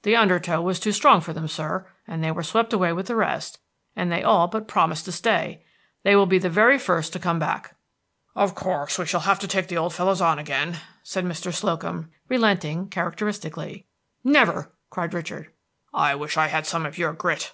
"The 0.00 0.16
undertow 0.16 0.62
was 0.62 0.80
too 0.80 0.92
strong 0.92 1.20
for 1.20 1.34
them, 1.34 1.46
sir, 1.46 1.86
and 2.06 2.24
they 2.24 2.30
were 2.32 2.42
swept 2.42 2.72
away 2.72 2.94
with 2.94 3.06
the 3.06 3.14
rest. 3.14 3.58
And 3.94 4.10
they 4.10 4.22
all 4.22 4.48
but 4.48 4.66
promised 4.66 5.04
to 5.04 5.12
stay. 5.12 5.62
They 6.04 6.16
will 6.16 6.24
be 6.24 6.38
the 6.38 6.48
very 6.48 6.78
first 6.78 7.12
to 7.12 7.18
come 7.18 7.38
back." 7.38 7.76
"Of 8.34 8.54
course 8.54 8.96
we 8.98 9.04
shall 9.04 9.20
have 9.20 9.38
to 9.40 9.46
take 9.46 9.68
the 9.68 9.76
old 9.76 9.92
fellows 9.92 10.22
on 10.22 10.38
again," 10.38 10.78
said 11.02 11.26
Mr. 11.26 11.52
Slocum, 11.52 12.10
relenting 12.30 12.88
characteristically. 12.88 13.84
"Never!" 14.24 14.72
cried 14.88 15.12
Richard. 15.12 15.52
"I 15.92 16.14
wish 16.14 16.38
I 16.38 16.46
had 16.46 16.66
some 16.66 16.86
of 16.86 16.96
your 16.96 17.12
grit." 17.12 17.52